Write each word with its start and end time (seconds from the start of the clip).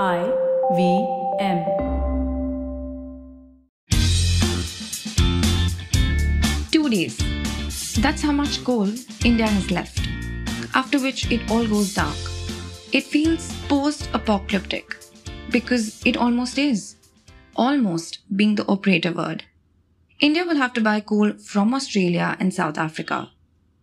I 0.00 0.32
V 0.74 1.06
M. 1.38 1.66
Two 6.70 6.88
days. 6.88 7.18
That's 8.00 8.22
how 8.22 8.32
much 8.32 8.64
coal 8.64 8.88
India 9.22 9.46
has 9.46 9.70
left. 9.70 10.08
After 10.74 10.98
which 10.98 11.30
it 11.30 11.50
all 11.50 11.66
goes 11.66 11.92
dark. 11.92 12.16
It 12.92 13.04
feels 13.04 13.52
post 13.68 14.08
apocalyptic 14.14 14.96
because 15.50 16.00
it 16.06 16.16
almost 16.16 16.56
is. 16.56 16.96
Almost 17.54 18.20
being 18.34 18.54
the 18.54 18.66
operator 18.68 19.12
word. 19.12 19.44
India 20.20 20.46
will 20.46 20.56
have 20.56 20.72
to 20.72 20.80
buy 20.80 21.00
coal 21.00 21.34
from 21.34 21.74
Australia 21.74 22.34
and 22.40 22.54
South 22.54 22.78
Africa. 22.78 23.30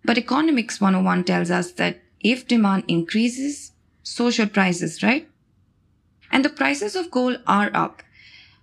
But 0.04 0.18
Economics 0.18 0.82
101 0.82 1.26
tells 1.26 1.52
us 1.52 1.74
that 1.74 2.02
if 2.20 2.48
demand 2.48 2.86
increases, 2.88 3.74
so 4.02 4.32
should 4.32 4.54
prices, 4.54 5.04
right? 5.04 5.30
And 6.32 6.46
the 6.46 6.50
prices 6.50 6.96
of 6.96 7.12
coal 7.12 7.38
are 7.48 7.72
up. 7.74 8.04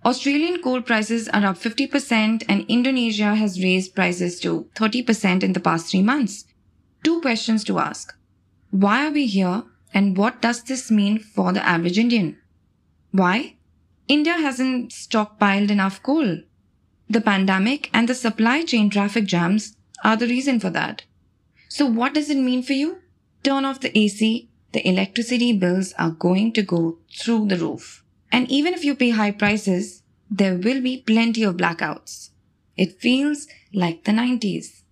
Australian 0.05 0.61
coal 0.61 0.81
prices 0.81 1.27
are 1.29 1.45
up 1.45 1.57
50% 1.57 2.43
and 2.47 2.65
Indonesia 2.67 3.35
has 3.35 3.61
raised 3.61 3.95
prices 3.95 4.39
to 4.39 4.69
30% 4.75 5.43
in 5.43 5.53
the 5.53 5.59
past 5.59 5.91
three 5.91 6.01
months. 6.01 6.45
Two 7.03 7.19
questions 7.21 7.63
to 7.65 7.79
ask. 7.79 8.15
Why 8.71 9.07
are 9.07 9.11
we 9.11 9.25
here 9.25 9.63
and 9.93 10.17
what 10.17 10.41
does 10.41 10.63
this 10.63 10.91
mean 10.91 11.19
for 11.19 11.51
the 11.51 11.65
average 11.65 11.97
Indian? 11.97 12.37
Why? 13.11 13.55
India 14.07 14.33
hasn't 14.33 14.91
stockpiled 14.91 15.71
enough 15.71 16.01
coal. 16.03 16.39
The 17.09 17.21
pandemic 17.21 17.89
and 17.93 18.07
the 18.07 18.15
supply 18.15 18.63
chain 18.63 18.89
traffic 18.89 19.25
jams 19.25 19.75
are 20.03 20.15
the 20.15 20.27
reason 20.27 20.59
for 20.59 20.69
that. 20.69 21.03
So 21.69 21.85
what 21.85 22.13
does 22.13 22.29
it 22.29 22.37
mean 22.37 22.63
for 22.63 22.73
you? 22.73 22.97
Turn 23.43 23.65
off 23.65 23.79
the 23.79 23.97
AC, 23.97 24.46
the 24.73 24.87
electricity 24.87 25.53
bills 25.53 25.93
are 25.97 26.11
going 26.11 26.51
to 26.53 26.61
go 26.61 26.97
through 27.15 27.47
the 27.47 27.57
roof. 27.57 28.03
And 28.31 28.51
even 28.51 28.73
if 28.73 28.83
you 28.83 28.95
pay 28.95 29.11
high 29.11 29.31
prices, 29.31 30.03
there 30.29 30.55
will 30.55 30.81
be 30.81 30.97
plenty 30.97 31.43
of 31.43 31.55
blackouts. 31.55 32.29
It 32.75 32.99
feels 32.99 33.47
like 33.73 34.03
the 34.03 34.11
90s. 34.11 34.83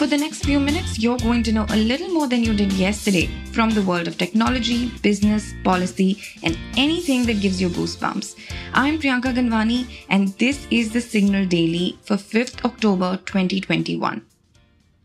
For 0.00 0.06
the 0.06 0.16
next 0.16 0.46
few 0.46 0.58
minutes, 0.58 0.98
you're 0.98 1.18
going 1.18 1.42
to 1.42 1.52
know 1.52 1.66
a 1.68 1.76
little 1.76 2.08
more 2.08 2.26
than 2.26 2.42
you 2.42 2.54
did 2.54 2.72
yesterday 2.72 3.28
from 3.52 3.68
the 3.68 3.82
world 3.82 4.08
of 4.08 4.16
technology, 4.16 4.90
business, 5.02 5.52
policy, 5.62 6.22
and 6.42 6.56
anything 6.78 7.26
that 7.26 7.42
gives 7.42 7.60
you 7.60 7.68
goosebumps. 7.68 8.34
I'm 8.72 8.98
Priyanka 8.98 9.34
Ganwani, 9.34 9.86
and 10.08 10.28
this 10.38 10.66
is 10.70 10.90
the 10.90 11.02
Signal 11.02 11.44
Daily 11.44 11.98
for 12.00 12.16
5th 12.16 12.64
October 12.64 13.18
2021. 13.26 14.29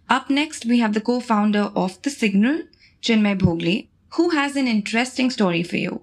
Up 0.08 0.30
next, 0.30 0.66
we 0.66 0.80
have 0.80 0.94
the 0.94 1.02
co 1.02 1.20
founder 1.20 1.72
of 1.76 2.00
The 2.04 2.12
Signal, 2.12 2.62
Chinmay 3.02 3.40
Bhogle, 3.40 3.88
who 4.14 4.30
has 4.30 4.56
an 4.56 4.68
interesting 4.68 5.32
story 5.32 5.64
for 5.64 5.78
you. 5.78 6.02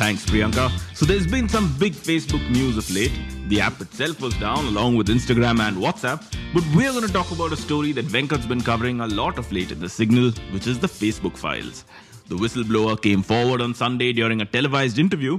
Thanks, 0.00 0.24
Priyanka. 0.24 0.70
So, 0.96 1.06
there's 1.06 1.28
been 1.28 1.48
some 1.48 1.72
big 1.78 1.92
Facebook 1.92 2.50
news 2.50 2.76
of 2.76 2.90
late. 2.90 3.12
The 3.46 3.60
app 3.60 3.80
itself 3.80 4.20
was 4.20 4.34
down 4.38 4.64
along 4.64 4.96
with 4.96 5.06
Instagram 5.06 5.60
and 5.60 5.76
WhatsApp. 5.76 6.24
But 6.52 6.64
we're 6.74 6.90
going 6.90 7.06
to 7.06 7.12
talk 7.12 7.30
about 7.30 7.52
a 7.52 7.56
story 7.56 7.92
that 7.92 8.06
Venkat's 8.06 8.46
been 8.46 8.62
covering 8.62 9.00
a 9.00 9.06
lot 9.06 9.38
of 9.38 9.52
late 9.52 9.70
in 9.70 9.78
the 9.78 9.88
signal, 9.88 10.32
which 10.50 10.66
is 10.66 10.80
the 10.80 10.88
Facebook 10.88 11.36
files. 11.36 11.84
The 12.26 12.34
whistleblower 12.34 13.00
came 13.00 13.22
forward 13.22 13.60
on 13.60 13.74
Sunday 13.74 14.12
during 14.12 14.40
a 14.40 14.44
televised 14.44 14.98
interview. 14.98 15.38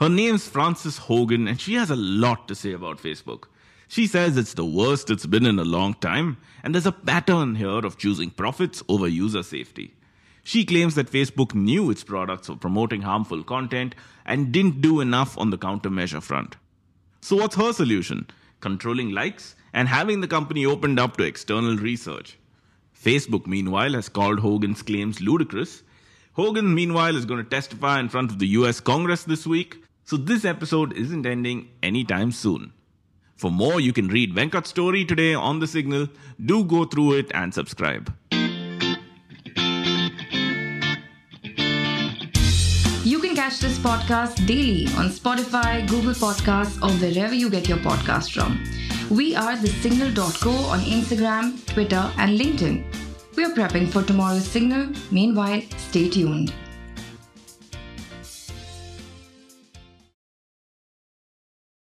Her 0.00 0.08
name's 0.08 0.48
Frances 0.48 0.98
Haugen, 1.00 1.48
and 1.48 1.60
she 1.60 1.74
has 1.74 1.90
a 1.90 1.96
lot 1.96 2.48
to 2.48 2.54
say 2.54 2.72
about 2.72 2.98
Facebook. 2.98 3.44
She 3.86 4.08
says 4.08 4.36
it's 4.36 4.54
the 4.54 4.64
worst 4.64 5.08
it's 5.08 5.26
been 5.26 5.46
in 5.46 5.58
a 5.58 5.64
long 5.64 5.94
time, 5.94 6.36
and 6.64 6.74
there's 6.74 6.86
a 6.86 6.92
pattern 6.92 7.54
here 7.54 7.86
of 7.86 7.96
choosing 7.96 8.30
profits 8.30 8.82
over 8.88 9.06
user 9.06 9.44
safety. 9.44 9.94
She 10.42 10.64
claims 10.64 10.96
that 10.96 11.10
Facebook 11.10 11.54
knew 11.54 11.90
its 11.90 12.02
products 12.02 12.48
were 12.48 12.56
promoting 12.56 13.02
harmful 13.02 13.44
content 13.44 13.94
and 14.26 14.52
didn't 14.52 14.80
do 14.80 15.00
enough 15.00 15.38
on 15.38 15.50
the 15.50 15.58
countermeasure 15.58 16.22
front. 16.22 16.56
So, 17.20 17.36
what's 17.36 17.56
her 17.56 17.72
solution? 17.72 18.26
Controlling 18.60 19.12
likes 19.12 19.54
and 19.72 19.88
having 19.88 20.20
the 20.20 20.28
company 20.28 20.66
opened 20.66 20.98
up 20.98 21.16
to 21.16 21.24
external 21.24 21.76
research. 21.76 22.36
Facebook, 23.00 23.46
meanwhile, 23.46 23.92
has 23.92 24.08
called 24.08 24.40
Haugen's 24.40 24.82
claims 24.82 25.20
ludicrous. 25.20 25.82
Haugen, 26.36 26.74
meanwhile, 26.74 27.16
is 27.16 27.26
going 27.26 27.42
to 27.42 27.48
testify 27.48 28.00
in 28.00 28.08
front 28.08 28.32
of 28.32 28.40
the 28.40 28.48
US 28.58 28.80
Congress 28.80 29.22
this 29.22 29.46
week, 29.46 29.84
so 30.04 30.16
this 30.16 30.44
episode 30.44 30.92
isn't 30.94 31.24
ending 31.24 31.68
anytime 31.80 32.32
soon. 32.32 32.72
For 33.36 33.52
more, 33.52 33.78
you 33.80 33.92
can 33.92 34.08
read 34.08 34.34
Venkat's 34.34 34.70
story 34.70 35.04
today 35.04 35.34
on 35.34 35.60
The 35.60 35.68
Signal. 35.68 36.08
Do 36.44 36.64
go 36.64 36.86
through 36.86 37.14
it 37.18 37.30
and 37.34 37.54
subscribe. 37.54 38.12
You 43.04 43.20
can 43.20 43.36
catch 43.36 43.60
this 43.60 43.78
podcast 43.78 44.44
daily 44.44 44.86
on 44.96 45.10
Spotify, 45.10 45.88
Google 45.88 46.14
Podcasts, 46.14 46.82
or 46.82 46.90
wherever 46.98 47.34
you 47.34 47.48
get 47.48 47.68
your 47.68 47.78
podcast 47.78 48.32
from. 48.32 48.58
We 49.08 49.36
are 49.36 49.54
thesignal.co 49.54 50.50
on 50.50 50.80
Instagram, 50.80 51.64
Twitter, 51.66 52.10
and 52.18 52.40
LinkedIn. 52.40 53.03
We 53.36 53.44
are 53.44 53.50
prepping 53.50 53.90
for 53.90 54.02
tomorrow's 54.02 54.46
signal. 54.46 54.88
Meanwhile, 55.10 55.62
stay 55.76 56.08
tuned. 56.08 56.52